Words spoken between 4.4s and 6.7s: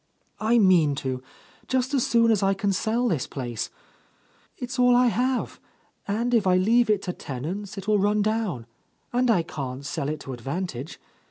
It's all I have, and if I